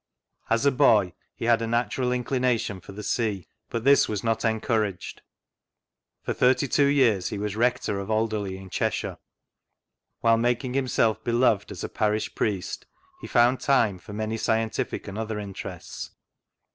[0.49, 4.43] As a boy, hd had a natural inclination for the sea, but this was not
[4.43, 5.21] encouraged.
[6.23, 9.19] For thirty two years he was Rector of Alderley, in Cheshire.
[10.21, 12.87] While making himself bdoved as a Parish Priest,
[13.19, 16.09] he found time for many scientific and other interests.